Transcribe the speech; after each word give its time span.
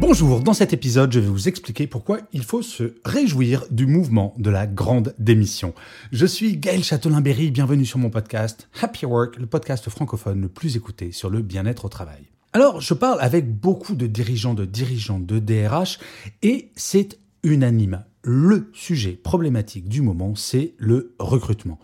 Bonjour, 0.00 0.40
dans 0.40 0.52
cet 0.52 0.72
épisode, 0.72 1.12
je 1.12 1.18
vais 1.18 1.26
vous 1.26 1.48
expliquer 1.48 1.88
pourquoi 1.88 2.20
il 2.32 2.44
faut 2.44 2.62
se 2.62 2.94
réjouir 3.04 3.64
du 3.72 3.86
mouvement 3.86 4.32
de 4.38 4.48
la 4.48 4.68
grande 4.68 5.12
démission. 5.18 5.74
Je 6.12 6.24
suis 6.24 6.56
Gaël 6.56 6.84
Châtelain-Berry, 6.84 7.50
bienvenue 7.50 7.84
sur 7.84 7.98
mon 7.98 8.08
podcast 8.08 8.68
Happy 8.80 9.06
Work, 9.06 9.38
le 9.38 9.46
podcast 9.46 9.90
francophone 9.90 10.40
le 10.40 10.48
plus 10.48 10.76
écouté 10.76 11.10
sur 11.10 11.30
le 11.30 11.42
bien-être 11.42 11.84
au 11.84 11.88
travail. 11.88 12.28
Alors, 12.52 12.80
je 12.80 12.94
parle 12.94 13.20
avec 13.20 13.52
beaucoup 13.52 13.96
de 13.96 14.06
dirigeants, 14.06 14.54
de 14.54 14.64
dirigeants 14.64 15.18
de 15.18 15.40
DRH, 15.40 15.98
et 16.42 16.70
c'est 16.76 17.18
unanime. 17.42 18.04
Le 18.22 18.70
sujet 18.74 19.12
problématique 19.12 19.88
du 19.88 20.00
moment, 20.00 20.36
c'est 20.36 20.74
le 20.78 21.16
recrutement. 21.18 21.80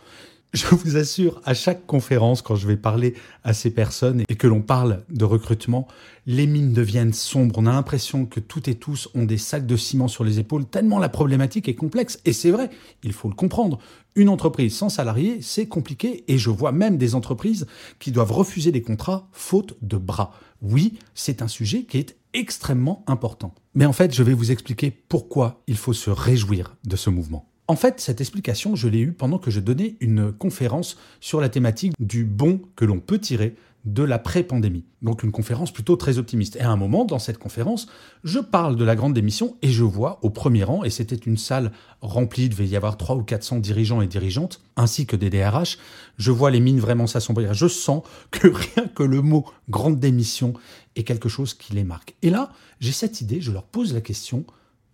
Je 0.55 0.69
vous 0.69 0.97
assure, 0.97 1.41
à 1.45 1.53
chaque 1.53 1.85
conférence, 1.85 2.41
quand 2.41 2.55
je 2.55 2.69
vais 2.69 2.77
parler 2.77 3.15
à 3.43 3.53
ces 3.53 3.71
personnes 3.71 4.23
et 4.29 4.37
que 4.37 4.47
l'on 4.47 4.63
parle 4.63 5.03
de 5.11 5.25
recrutement, 5.25 5.89
les 6.27 6.47
mines 6.47 6.73
deviennent 6.73 7.13
sombres. 7.13 7.57
On 7.59 7.67
a 7.67 7.73
l'impression 7.73 8.25
que 8.25 8.39
toutes 8.39 8.69
et 8.69 8.77
tous 8.77 9.09
ont 9.17 9.25
des 9.25 9.37
sacs 9.37 9.67
de 9.67 9.77
ciment 9.77 10.07
sur 10.07 10.23
les 10.23 10.39
épaules, 10.39 10.65
tellement 10.65 11.01
la 11.01 11.09
problématique 11.09 11.69
est 11.69 11.75
complexe. 11.75 12.21
Et 12.25 12.33
c'est 12.33 12.53
vrai, 12.53 12.71
il 13.03 13.13
faut 13.13 13.29
le 13.29 13.35
comprendre. 13.35 13.81
Une 14.15 14.29
entreprise 14.29 14.77
sans 14.77 14.91
salariés, 14.91 15.39
c'est 15.43 15.67
compliqué. 15.67 16.23
Et 16.29 16.39
je 16.39 16.51
vois 16.51 16.71
même 16.71 16.99
des 16.99 17.17
entreprises 17.17 17.67
qui 17.99 18.13
doivent 18.13 18.31
refuser 18.31 18.71
des 18.71 18.83
contrats 18.83 19.27
faute 19.33 19.77
de 19.83 19.97
bras. 19.97 20.35
Oui, 20.63 21.01
c'est 21.17 21.43
un 21.43 21.49
sujet 21.49 21.83
qui 21.83 21.99
est 21.99 22.17
extrêmement 22.33 23.03
important. 23.09 23.57
Mais 23.75 23.87
en 23.87 23.93
fait, 23.93 24.15
je 24.15 24.23
vais 24.23 24.35
vous 24.35 24.53
expliquer 24.53 24.93
pourquoi 24.93 25.65
il 25.67 25.77
faut 25.77 25.93
se 25.93 26.11
réjouir 26.11 26.77
de 26.85 26.95
ce 26.95 27.11
mouvement. 27.11 27.51
En 27.67 27.77
fait, 27.77 27.99
cette 28.01 28.21
explication, 28.21 28.77
je 28.77 28.89
l'ai 28.89 29.01
eue 29.01 29.13
pendant 29.13 29.39
que 29.39 29.51
je 29.51 29.61
donnais 29.61 29.97
une 30.01 30.33
conférence 30.33 30.99
sur 31.21 31.41
la 31.41 31.49
thématique 31.49 31.95
du 31.99 32.25
bon 32.25 32.61
que 32.77 32.85
l'on 32.85 33.01
peut 33.01 33.19
tirer 33.19 33.57
de 33.85 34.03
l'après-pandémie. 34.03 34.85
Donc 35.03 35.23
une 35.23 35.33
conférence 35.33 35.71
plutôt 35.71 35.97
très 35.97 36.19
optimiste. 36.19 36.57
Et 36.57 36.61
à 36.61 36.71
un 36.71 36.77
moment, 36.77 37.05
dans 37.05 37.19
cette 37.19 37.39
conférence, 37.39 37.87
je 38.23 38.39
parle 38.39 38.77
de 38.77 38.85
la 38.85 38.97
grande 38.97 39.15
démission 39.15 39.57
et 39.63 39.69
je 39.69 39.83
vois 39.83 40.19
au 40.23 40.31
premier 40.31 40.65
rang, 40.65 40.85
et 40.85 40.91
c'était 40.91 41.17
une 41.17 41.37
salle 41.37 41.73
remplie, 42.01 42.45
il 42.45 42.49
devait 42.51 42.67
y 42.67 42.77
avoir 42.77 42.97
300 42.97 43.21
ou 43.21 43.25
400 43.25 43.59
dirigeants 43.59 44.01
et 44.01 44.07
dirigeantes, 44.07 44.63
ainsi 44.77 45.07
que 45.07 45.17
des 45.17 45.31
DRH, 45.31 45.79
je 46.17 46.31
vois 46.31 46.51
les 46.51 46.61
mines 46.61 46.81
vraiment 46.81 47.07
s'assombrir. 47.07 47.53
Je 47.55 47.69
sens 47.69 48.03
que 48.31 48.49
rien 48.77 48.89
que 48.95 49.03
le 49.03 49.21
mot 49.21 49.45
grande 49.69 50.01
démission 50.01 50.55
est 50.97 51.05
quelque 51.05 51.29
chose 51.29 51.55
qui 51.55 51.75
les 51.75 51.85
marque. 51.85 52.15
Et 52.23 52.31
là, 52.31 52.51
j'ai 52.81 52.93
cette 52.93 53.21
idée, 53.21 53.41
je 53.41 53.53
leur 53.53 53.65
pose 53.65 53.93
la 53.93 54.01
question, 54.01 54.45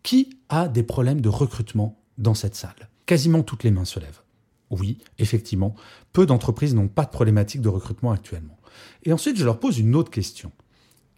qui 0.02 0.30
a 0.48 0.66
des 0.66 0.82
problèmes 0.82 1.20
de 1.20 1.28
recrutement 1.28 1.99
dans 2.20 2.34
cette 2.34 2.54
salle. 2.54 2.88
Quasiment 3.06 3.42
toutes 3.42 3.64
les 3.64 3.70
mains 3.70 3.84
se 3.84 3.98
lèvent. 3.98 4.22
Oui, 4.70 4.98
effectivement, 5.18 5.74
peu 6.12 6.26
d'entreprises 6.26 6.74
n'ont 6.74 6.88
pas 6.88 7.04
de 7.04 7.10
problématique 7.10 7.60
de 7.60 7.68
recrutement 7.68 8.12
actuellement. 8.12 8.56
Et 9.02 9.12
ensuite, 9.12 9.36
je 9.36 9.44
leur 9.44 9.58
pose 9.58 9.78
une 9.78 9.96
autre 9.96 10.10
question. 10.10 10.52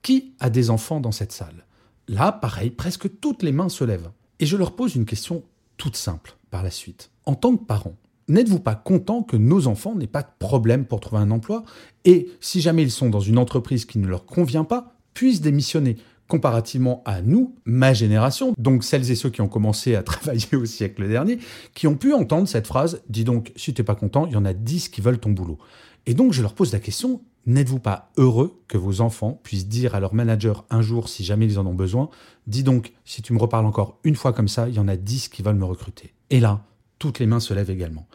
Qui 0.01 0.35
a 0.41 0.49
des 0.49 0.71
enfants 0.71 1.01
dans 1.01 1.13
cette 1.13 1.33
salle? 1.33 1.67
Là, 2.09 2.33
pareil, 2.33 2.71
presque 2.71 3.21
toutes 3.21 3.43
les 3.43 3.53
mains 3.53 3.69
se 3.69 3.85
lèvent. 3.85 4.11
Et 4.41 4.47
je 4.47 4.57
leur 4.57 4.75
pose 4.75 4.97
une 4.97 5.05
question 5.05 5.45
toute 5.77 5.97
simple 5.97 6.37
par 6.51 6.63
la 6.63 6.71
suite. 6.71 7.11
En 7.27 7.35
tant 7.35 7.57
que 7.57 7.65
parent, 7.65 7.97
n'êtes-vous 8.29 8.59
pas 8.59 8.75
content 8.75 9.23
que 9.23 9.37
nos 9.37 9.67
enfants 9.67 9.95
n'aient 9.95 10.07
pas 10.07 10.23
de 10.23 10.29
problème 10.39 10.87
pour 10.87 11.01
trouver 11.01 11.23
un 11.23 11.31
emploi? 11.31 11.65
Et 12.05 12.31
si 12.41 12.61
jamais 12.61 12.83
ils 12.83 12.91
sont 12.91 13.11
dans 13.11 13.21
une 13.21 13.39
entreprise 13.39 13.85
qui 13.85 13.99
ne 13.99 14.09
leur 14.09 14.25
convient 14.25 14.65
pas, 14.65 14.97
puissent 15.15 15.43
démissionner 15.43 15.99
comparativement 16.33 17.03
à 17.05 17.21
nous, 17.21 17.55
ma 17.67 17.93
génération, 17.93 18.55
donc 18.57 18.85
celles 18.85 19.11
et 19.11 19.15
ceux 19.15 19.29
qui 19.29 19.43
ont 19.43 19.49
commencé 19.49 19.97
à 19.97 20.03
travailler 20.13 20.57
au 20.57 20.65
siècle 20.65 21.07
dernier, 21.07 21.39
qui 21.75 21.87
ont 21.87 21.95
pu 21.95 22.15
entendre 22.15 22.49
cette 22.49 22.67
phrase 22.67 23.03
Dis 23.11 23.25
donc, 23.25 23.53
si 23.55 23.75
t'es 23.75 23.83
pas 23.83 23.95
content, 23.95 24.25
il 24.25 24.33
y 24.33 24.37
en 24.37 24.47
a 24.47 24.55
dix 24.55 24.89
qui 24.89 25.03
veulent 25.03 25.19
ton 25.19 25.29
boulot. 25.29 25.59
Et 26.07 26.15
donc 26.15 26.33
je 26.33 26.41
leur 26.41 26.55
pose 26.55 26.73
la 26.73 26.81
question 26.81 27.21
N'êtes-vous 27.45 27.81
pas 27.81 28.13
heureux 28.17 28.63
que 28.67 28.79
vos 28.79 29.03
enfants 29.03 29.41
puissent 29.43 29.69
dire 29.69 29.95
à 29.95 30.01
leur 30.01 30.15
manager 30.15 30.65
un 30.71 30.81
jour, 30.81 31.11
si 31.11 31.23
jamais 31.23 31.45
ils 31.45 31.59
en 31.59 31.67
ont 31.67 31.75
besoin, 31.75 32.09
dis 32.47 32.63
donc, 32.63 32.93
si 33.05 33.21
tu 33.21 33.35
me 33.35 33.39
reparles 33.39 33.67
encore 33.67 33.99
une 34.05 34.15
fois 34.15 34.33
comme 34.33 34.49
ça, 34.49 34.69
il 34.69 34.75
y 34.75 34.79
en 34.79 34.89
a 34.89 34.97
dix 34.97 35.29
qui 35.29 35.43
veulent 35.43 35.57
me 35.57 35.67
recruter. 35.67 36.15
Et 36.31 36.41
là, 36.41 36.65
toutes 36.99 37.19
les 37.19 37.27
mains 37.27 37.41
se 37.41 37.53
lèvent 37.53 37.71
également. 37.71 38.07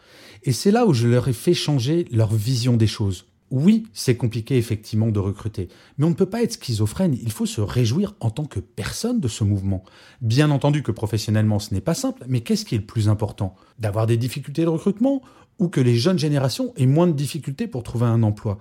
Et 0.42 0.52
c'est 0.52 0.70
là 0.72 0.86
où 0.86 0.92
je 0.92 1.06
leur 1.06 1.28
ai 1.28 1.34
fait 1.34 1.54
changer 1.54 2.06
leur 2.10 2.32
vision 2.34 2.76
des 2.76 2.86
choses. 2.88 3.26
Oui, 3.50 3.86
c'est 3.94 4.16
compliqué 4.16 4.58
effectivement 4.58 5.08
de 5.08 5.18
recruter, 5.18 5.68
mais 5.96 6.04
on 6.04 6.10
ne 6.10 6.14
peut 6.14 6.26
pas 6.26 6.42
être 6.42 6.52
schizophrène, 6.52 7.16
il 7.22 7.32
faut 7.32 7.46
se 7.46 7.62
réjouir 7.62 8.14
en 8.20 8.30
tant 8.30 8.44
que 8.44 8.60
personne 8.60 9.20
de 9.20 9.28
ce 9.28 9.42
mouvement. 9.42 9.84
Bien 10.20 10.50
entendu 10.50 10.82
que 10.82 10.92
professionnellement 10.92 11.58
ce 11.58 11.72
n'est 11.72 11.80
pas 11.80 11.94
simple, 11.94 12.24
mais 12.28 12.42
qu'est-ce 12.42 12.66
qui 12.66 12.74
est 12.74 12.78
le 12.78 12.84
plus 12.84 13.08
important? 13.08 13.54
D'avoir 13.78 14.06
des 14.06 14.18
difficultés 14.18 14.62
de 14.62 14.68
recrutement 14.68 15.22
ou 15.58 15.68
que 15.68 15.80
les 15.80 15.96
jeunes 15.96 16.18
générations 16.18 16.74
aient 16.76 16.86
moins 16.86 17.06
de 17.06 17.12
difficultés 17.12 17.66
pour 17.66 17.82
trouver 17.82 18.06
un 18.06 18.22
emploi? 18.22 18.58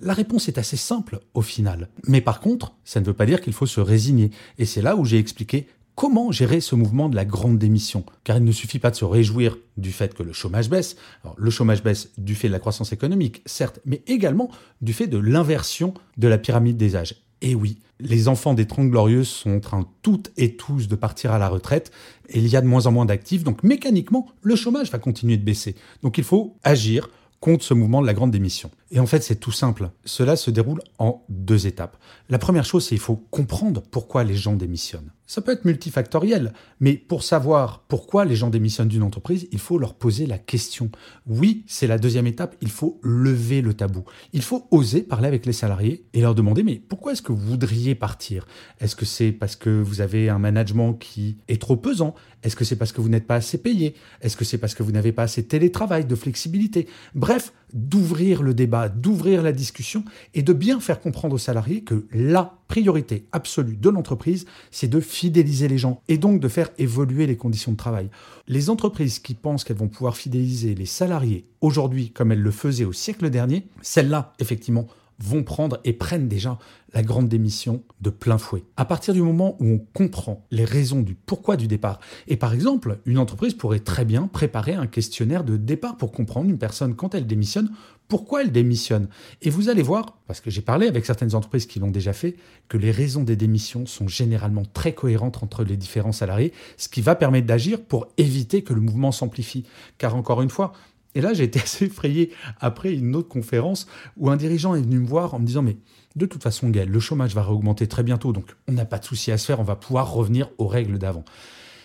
La 0.00 0.14
réponse 0.14 0.48
est 0.48 0.58
assez 0.58 0.78
simple 0.78 1.20
au 1.34 1.42
final. 1.42 1.88
Mais 2.06 2.20
par 2.20 2.40
contre, 2.40 2.72
ça 2.84 3.00
ne 3.00 3.04
veut 3.04 3.12
pas 3.12 3.26
dire 3.26 3.42
qu'il 3.42 3.52
faut 3.52 3.66
se 3.66 3.80
résigner. 3.80 4.30
Et 4.58 4.64
c'est 4.64 4.80
là 4.80 4.96
où 4.96 5.04
j'ai 5.04 5.18
expliqué 5.18 5.66
comment 5.94 6.32
gérer 6.32 6.60
ce 6.60 6.74
mouvement 6.74 7.08
de 7.08 7.16
la 7.16 7.24
grande 7.24 7.58
démission? 7.58 8.04
Car 8.24 8.38
il 8.38 8.44
ne 8.44 8.52
suffit 8.52 8.78
pas 8.78 8.90
de 8.90 8.96
se 8.96 9.04
réjouir 9.04 9.56
du 9.76 9.92
fait 9.92 10.14
que 10.14 10.22
le 10.22 10.32
chômage 10.32 10.70
baisse. 10.70 10.96
le 11.36 11.50
chômage 11.50 11.82
baisse 11.82 12.10
du 12.18 12.34
fait 12.34 12.48
de 12.48 12.52
la 12.52 12.58
croissance 12.58 12.92
économique, 12.92 13.42
certes, 13.46 13.80
mais 13.84 14.02
également 14.06 14.50
du 14.80 14.92
fait 14.92 15.06
de 15.06 15.18
l'inversion 15.18 15.94
de 16.16 16.28
la 16.28 16.38
pyramide 16.38 16.76
des 16.76 16.96
âges. 16.96 17.16
Et 17.42 17.54
oui, 17.54 17.78
les 17.98 18.28
enfants 18.28 18.54
des 18.54 18.66
Trente 18.66 18.90
Glorieuses 18.90 19.28
sont 19.28 19.52
en 19.52 19.60
train 19.60 19.88
toutes 20.02 20.30
et 20.36 20.56
tous 20.56 20.88
de 20.88 20.96
partir 20.96 21.32
à 21.32 21.38
la 21.38 21.48
retraite 21.48 21.90
et 22.28 22.38
il 22.38 22.48
y 22.48 22.56
a 22.56 22.60
de 22.60 22.66
moins 22.66 22.86
en 22.86 22.92
moins 22.92 23.06
d'actifs, 23.06 23.44
donc 23.44 23.62
mécaniquement, 23.62 24.28
le 24.42 24.56
chômage 24.56 24.90
va 24.90 24.98
continuer 24.98 25.36
de 25.36 25.44
baisser. 25.44 25.74
Donc 26.02 26.18
il 26.18 26.24
faut 26.24 26.56
agir 26.64 27.08
contre 27.40 27.64
ce 27.64 27.74
mouvement 27.74 28.02
de 28.02 28.06
la 28.06 28.14
grande 28.14 28.30
démission. 28.30 28.70
Et 28.92 28.98
en 28.98 29.06
fait, 29.06 29.22
c'est 29.22 29.36
tout 29.36 29.52
simple. 29.52 29.90
Cela 30.04 30.34
se 30.34 30.50
déroule 30.50 30.80
en 30.98 31.24
deux 31.28 31.66
étapes. 31.68 31.96
La 32.28 32.38
première 32.38 32.64
chose, 32.64 32.84
c'est 32.84 32.96
qu'il 32.96 32.98
faut 32.98 33.16
comprendre 33.30 33.82
pourquoi 33.90 34.24
les 34.24 34.34
gens 34.34 34.56
démissionnent. 34.56 35.12
Ça 35.26 35.42
peut 35.42 35.52
être 35.52 35.64
multifactoriel, 35.64 36.52
mais 36.80 36.94
pour 36.94 37.22
savoir 37.22 37.84
pourquoi 37.86 38.24
les 38.24 38.34
gens 38.34 38.50
démissionnent 38.50 38.88
d'une 38.88 39.04
entreprise, 39.04 39.46
il 39.52 39.60
faut 39.60 39.78
leur 39.78 39.94
poser 39.94 40.26
la 40.26 40.38
question. 40.38 40.90
Oui, 41.24 41.62
c'est 41.68 41.86
la 41.86 41.98
deuxième 41.98 42.26
étape, 42.26 42.56
il 42.60 42.68
faut 42.68 42.98
lever 43.04 43.62
le 43.62 43.74
tabou. 43.74 44.02
Il 44.32 44.42
faut 44.42 44.66
oser 44.72 45.02
parler 45.02 45.28
avec 45.28 45.46
les 45.46 45.52
salariés 45.52 46.04
et 46.14 46.20
leur 46.20 46.34
demander, 46.34 46.64
mais 46.64 46.82
pourquoi 46.88 47.12
est-ce 47.12 47.22
que 47.22 47.30
vous 47.30 47.46
voudriez 47.46 47.94
partir? 47.94 48.44
Est-ce 48.80 48.96
que 48.96 49.04
c'est 49.04 49.30
parce 49.30 49.54
que 49.54 49.70
vous 49.70 50.00
avez 50.00 50.28
un 50.30 50.40
management 50.40 50.94
qui 50.94 51.36
est 51.46 51.60
trop 51.60 51.76
pesant? 51.76 52.16
Est-ce 52.42 52.56
que 52.56 52.64
c'est 52.64 52.74
parce 52.74 52.90
que 52.90 53.00
vous 53.00 53.08
n'êtes 53.08 53.28
pas 53.28 53.36
assez 53.36 53.58
payé? 53.58 53.94
Est-ce 54.22 54.36
que 54.36 54.44
c'est 54.44 54.58
parce 54.58 54.74
que 54.74 54.82
vous 54.82 54.90
n'avez 54.90 55.12
pas 55.12 55.22
assez 55.22 55.42
de 55.42 55.46
télétravail, 55.46 56.06
de 56.06 56.14
flexibilité? 56.16 56.88
Bref, 57.14 57.52
d'ouvrir 57.72 58.42
le 58.42 58.54
débat, 58.54 58.88
d'ouvrir 58.88 59.42
la 59.42 59.52
discussion 59.52 60.04
et 60.34 60.42
de 60.42 60.52
bien 60.52 60.80
faire 60.80 61.00
comprendre 61.00 61.34
aux 61.34 61.38
salariés 61.38 61.82
que 61.82 62.06
la 62.12 62.58
priorité 62.68 63.26
absolue 63.32 63.76
de 63.76 63.88
l'entreprise, 63.90 64.46
c'est 64.70 64.88
de 64.88 65.00
fidéliser 65.00 65.68
les 65.68 65.78
gens 65.78 66.02
et 66.08 66.18
donc 66.18 66.40
de 66.40 66.48
faire 66.48 66.70
évoluer 66.78 67.26
les 67.26 67.36
conditions 67.36 67.72
de 67.72 67.76
travail. 67.76 68.10
Les 68.46 68.70
entreprises 68.70 69.18
qui 69.18 69.34
pensent 69.34 69.64
qu'elles 69.64 69.76
vont 69.76 69.88
pouvoir 69.88 70.16
fidéliser 70.16 70.74
les 70.74 70.86
salariés 70.86 71.46
aujourd'hui 71.60 72.10
comme 72.10 72.32
elles 72.32 72.42
le 72.42 72.50
faisaient 72.50 72.84
au 72.84 72.92
siècle 72.92 73.30
dernier, 73.30 73.66
celles-là, 73.82 74.32
effectivement, 74.38 74.86
vont 75.22 75.42
prendre 75.42 75.80
et 75.84 75.92
prennent 75.92 76.28
déjà 76.28 76.58
la 76.92 77.02
grande 77.02 77.28
démission 77.28 77.82
de 78.00 78.10
plein 78.10 78.38
fouet. 78.38 78.64
À 78.76 78.84
partir 78.84 79.14
du 79.14 79.22
moment 79.22 79.56
où 79.60 79.66
on 79.66 79.78
comprend 79.78 80.44
les 80.50 80.64
raisons 80.64 81.00
du 81.00 81.14
pourquoi 81.14 81.56
du 81.56 81.68
départ, 81.68 82.00
et 82.26 82.36
par 82.36 82.52
exemple, 82.52 82.98
une 83.06 83.18
entreprise 83.18 83.54
pourrait 83.54 83.80
très 83.80 84.04
bien 84.04 84.26
préparer 84.26 84.74
un 84.74 84.86
questionnaire 84.86 85.44
de 85.44 85.56
départ 85.56 85.96
pour 85.96 86.12
comprendre 86.12 86.50
une 86.50 86.58
personne 86.58 86.94
quand 86.94 87.14
elle 87.14 87.26
démissionne, 87.26 87.70
pourquoi 88.08 88.42
elle 88.42 88.50
démissionne. 88.50 89.08
Et 89.40 89.50
vous 89.50 89.68
allez 89.68 89.82
voir, 89.82 90.18
parce 90.26 90.40
que 90.40 90.50
j'ai 90.50 90.62
parlé 90.62 90.88
avec 90.88 91.06
certaines 91.06 91.36
entreprises 91.36 91.66
qui 91.66 91.78
l'ont 91.78 91.92
déjà 91.92 92.12
fait, 92.12 92.36
que 92.68 92.76
les 92.76 92.90
raisons 92.90 93.22
des 93.22 93.36
démissions 93.36 93.86
sont 93.86 94.08
généralement 94.08 94.64
très 94.64 94.94
cohérentes 94.94 95.42
entre 95.42 95.62
les 95.62 95.76
différents 95.76 96.12
salariés, 96.12 96.52
ce 96.76 96.88
qui 96.88 97.02
va 97.02 97.14
permettre 97.14 97.46
d'agir 97.46 97.80
pour 97.80 98.08
éviter 98.18 98.62
que 98.62 98.74
le 98.74 98.80
mouvement 98.80 99.12
s'amplifie. 99.12 99.64
Car 99.96 100.16
encore 100.16 100.42
une 100.42 100.50
fois, 100.50 100.72
et 101.14 101.20
là, 101.20 101.32
j'ai 101.32 101.44
été 101.44 101.60
assez 101.62 101.86
effrayé 101.86 102.32
après 102.60 102.92
une 102.92 103.16
autre 103.16 103.28
conférence 103.28 103.86
où 104.16 104.30
un 104.30 104.36
dirigeant 104.36 104.74
est 104.74 104.82
venu 104.82 104.98
me 104.98 105.06
voir 105.06 105.34
en 105.34 105.38
me 105.38 105.46
disant 105.46 105.62
Mais 105.62 105.76
de 106.16 106.26
toute 106.26 106.42
façon, 106.42 106.70
Gaël, 106.70 106.88
le 106.88 107.00
chômage 107.00 107.34
va 107.34 107.42
réaugmenter 107.42 107.86
très 107.86 108.02
bientôt, 108.02 108.32
donc 108.32 108.56
on 108.68 108.72
n'a 108.72 108.84
pas 108.84 108.98
de 108.98 109.04
souci 109.04 109.32
à 109.32 109.38
se 109.38 109.46
faire, 109.46 109.60
on 109.60 109.64
va 109.64 109.76
pouvoir 109.76 110.12
revenir 110.12 110.50
aux 110.58 110.66
règles 110.66 110.98
d'avant. 110.98 111.24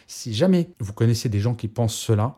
Si 0.07 0.33
jamais 0.33 0.69
vous 0.80 0.94
connaissez 0.94 1.30
des 1.30 1.39
gens 1.39 1.56
qui 1.56 1.68
pensent 1.68 1.95
cela, 1.95 2.38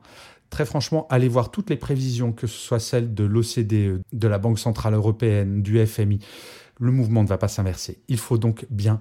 Très 0.50 0.66
franchement, 0.66 1.08
allez 1.10 1.28
voir 1.28 1.52
toutes 1.52 1.70
les 1.70 1.76
prévisions, 1.76 2.32
que 2.32 2.48
ce 2.48 2.58
soit 2.58 2.80
celles 2.80 3.14
de 3.14 3.24
l'OCDE, 3.24 4.02
de 4.14 4.28
la 4.28 4.38
Banque 4.38 4.60
Centrale 4.60 4.94
Européenne, 4.94 5.62
du 5.62 5.86
FMI. 5.86 6.20
Le 6.80 6.92
mouvement 6.92 7.24
ne 7.24 7.28
va 7.28 7.38
pas 7.38 7.48
s'inverser. 7.48 8.00
Il 8.08 8.18
faut 8.18 8.38
donc 8.38 8.66
bien 8.70 9.00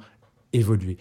évoluer. 0.53 0.97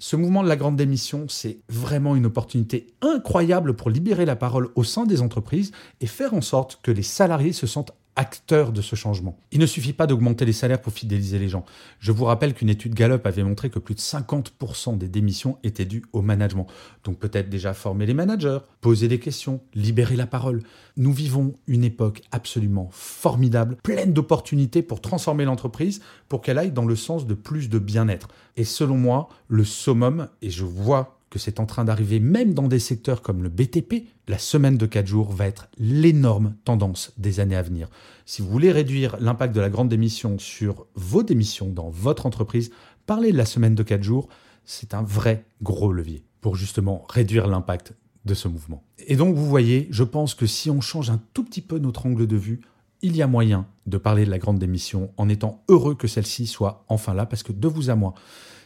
Ce 0.00 0.14
mouvement 0.14 0.44
de 0.44 0.48
la 0.48 0.54
grande 0.54 0.76
démission, 0.76 1.26
c'est 1.28 1.58
vraiment 1.68 2.14
une 2.14 2.26
opportunité 2.26 2.86
incroyable 3.00 3.74
pour 3.74 3.90
libérer 3.90 4.26
la 4.26 4.36
parole 4.36 4.68
au 4.76 4.84
sein 4.84 5.06
des 5.06 5.22
entreprises 5.22 5.72
et 6.00 6.06
faire 6.06 6.34
en 6.34 6.40
sorte 6.40 6.78
que 6.82 6.92
les 6.92 7.02
salariés 7.02 7.52
se 7.52 7.66
sentent 7.66 7.92
acteurs 8.18 8.72
de 8.72 8.82
ce 8.82 8.96
changement. 8.96 9.38
Il 9.52 9.60
ne 9.60 9.66
suffit 9.66 9.92
pas 9.92 10.08
d'augmenter 10.08 10.44
les 10.44 10.52
salaires 10.52 10.80
pour 10.80 10.92
fidéliser 10.92 11.38
les 11.38 11.48
gens. 11.48 11.64
Je 12.00 12.10
vous 12.10 12.24
rappelle 12.24 12.52
qu'une 12.52 12.68
étude 12.68 12.94
Gallup 12.94 13.24
avait 13.24 13.44
montré 13.44 13.70
que 13.70 13.78
plus 13.78 13.94
de 13.94 14.00
50% 14.00 14.98
des 14.98 15.08
démissions 15.08 15.56
étaient 15.62 15.84
dues 15.84 16.02
au 16.12 16.20
management. 16.20 16.66
Donc 17.04 17.20
peut-être 17.20 17.48
déjà 17.48 17.74
former 17.74 18.06
les 18.06 18.14
managers, 18.14 18.58
poser 18.80 19.06
des 19.06 19.20
questions, 19.20 19.60
libérer 19.72 20.16
la 20.16 20.26
parole. 20.26 20.64
Nous 20.96 21.12
vivons 21.12 21.54
une 21.68 21.84
époque 21.84 22.22
absolument 22.32 22.88
formidable, 22.90 23.76
pleine 23.84 24.12
d'opportunités 24.12 24.82
pour 24.82 25.00
transformer 25.00 25.44
l'entreprise, 25.44 26.00
pour 26.28 26.40
qu'elle 26.40 26.58
aille 26.58 26.72
dans 26.72 26.86
le 26.86 26.96
sens 26.96 27.24
de 27.24 27.34
plus 27.34 27.68
de 27.68 27.78
bien-être. 27.78 28.26
Et 28.56 28.64
selon 28.64 28.98
moi, 28.98 29.28
le 29.46 29.62
summum, 29.62 30.28
et 30.42 30.50
je 30.50 30.64
vois 30.64 31.17
que 31.30 31.38
c'est 31.38 31.60
en 31.60 31.66
train 31.66 31.84
d'arriver 31.84 32.20
même 32.20 32.54
dans 32.54 32.68
des 32.68 32.78
secteurs 32.78 33.22
comme 33.22 33.42
le 33.42 33.48
BTP, 33.48 34.06
la 34.28 34.38
semaine 34.38 34.76
de 34.76 34.86
4 34.86 35.06
jours 35.06 35.32
va 35.32 35.46
être 35.46 35.68
l'énorme 35.78 36.54
tendance 36.64 37.12
des 37.18 37.40
années 37.40 37.56
à 37.56 37.62
venir. 37.62 37.88
Si 38.26 38.42
vous 38.42 38.48
voulez 38.48 38.72
réduire 38.72 39.16
l'impact 39.20 39.54
de 39.54 39.60
la 39.60 39.70
grande 39.70 39.88
démission 39.88 40.38
sur 40.38 40.86
vos 40.94 41.22
démissions 41.22 41.68
dans 41.68 41.90
votre 41.90 42.26
entreprise, 42.26 42.70
parlez 43.06 43.32
de 43.32 43.36
la 43.36 43.46
semaine 43.46 43.74
de 43.74 43.82
4 43.82 44.02
jours, 44.02 44.28
c'est 44.64 44.94
un 44.94 45.02
vrai 45.02 45.44
gros 45.62 45.92
levier 45.92 46.24
pour 46.40 46.56
justement 46.56 47.06
réduire 47.08 47.46
l'impact 47.46 47.94
de 48.24 48.34
ce 48.34 48.48
mouvement. 48.48 48.82
Et 49.06 49.16
donc 49.16 49.34
vous 49.34 49.46
voyez, 49.46 49.88
je 49.90 50.04
pense 50.04 50.34
que 50.34 50.46
si 50.46 50.70
on 50.70 50.80
change 50.80 51.10
un 51.10 51.20
tout 51.34 51.44
petit 51.44 51.62
peu 51.62 51.78
notre 51.78 52.06
angle 52.06 52.26
de 52.26 52.36
vue, 52.36 52.60
il 53.00 53.16
y 53.16 53.22
a 53.22 53.26
moyen 53.26 53.66
de 53.86 53.96
parler 53.96 54.24
de 54.24 54.30
la 54.30 54.38
grande 54.38 54.58
démission 54.58 55.12
en 55.16 55.28
étant 55.28 55.62
heureux 55.68 55.94
que 55.94 56.08
celle-ci 56.08 56.46
soit 56.46 56.84
enfin 56.88 57.14
là, 57.14 57.26
parce 57.26 57.42
que 57.42 57.52
de 57.52 57.68
vous 57.68 57.90
à 57.90 57.94
moi, 57.94 58.14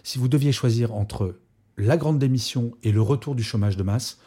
si 0.02 0.18
vous 0.18 0.28
deviez 0.28 0.52
choisir 0.52 0.94
entre 0.94 1.36
la 1.76 1.96
grande 1.96 2.18
démission 2.18 2.72
et 2.82 2.92
le 2.92 3.02
retour 3.02 3.34
du 3.34 3.42
chômage 3.42 3.76
de 3.76 3.82
masse, 3.82 4.18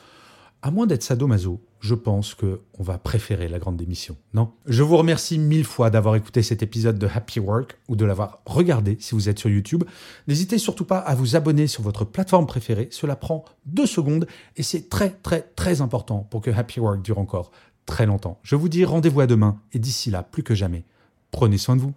à 0.62 0.72
moins 0.72 0.88
d'être 0.88 1.04
sadomaso, 1.04 1.62
je 1.80 1.94
pense 1.94 2.34
que 2.34 2.62
on 2.80 2.82
va 2.82 2.98
préférer 2.98 3.48
la 3.48 3.60
grande 3.60 3.78
démission, 3.78 4.18
non? 4.34 4.52
Je 4.66 4.82
vous 4.82 4.98
remercie 4.98 5.38
mille 5.38 5.64
fois 5.64 5.92
d'avoir 5.92 6.16
écouté 6.16 6.42
cet 6.42 6.64
épisode 6.64 6.98
de 6.98 7.06
Happy 7.06 7.40
Work 7.40 7.78
ou 7.88 7.96
de 7.96 8.04
l'avoir 8.04 8.42
regardé 8.48 8.98
si 9.00 9.14
vous 9.14 9.30
êtes 9.30 9.38
sur 9.38 9.52
YouTube. 9.52 9.84
N'hésitez 10.28 10.58
surtout 10.58 10.86
pas 10.86 10.98
à 10.98 11.14
vous 11.14 11.36
abonner 11.36 11.68
sur 11.68 11.84
votre 11.84 12.04
plateforme 12.04 12.48
préférée, 12.48 12.88
cela 12.90 13.16
prend 13.16 13.46
deux 13.68 13.86
secondes 13.86 14.26
et 14.56 14.64
c'est 14.64 14.90
très 14.90 15.12
très 15.12 15.42
très 15.42 15.82
important 15.82 16.28
pour 16.32 16.42
que 16.42 16.50
Happy 16.50 16.80
Work 16.80 17.04
dure 17.04 17.20
encore 17.20 17.52
très 17.86 18.08
longtemps. 18.08 18.40
Je 18.42 18.56
vous 18.56 18.70
dis 18.70 18.86
rendez-vous 18.86 19.22
à 19.22 19.28
demain 19.28 19.62
et 19.72 19.78
d'ici 19.78 20.10
là, 20.10 20.24
plus 20.24 20.42
que 20.42 20.56
jamais, 20.56 20.86
prenez 21.30 21.60
soin 21.60 21.76
de 21.76 21.82
vous. 21.82 21.94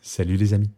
Salut 0.00 0.36
les 0.36 0.54
amis. 0.54 0.77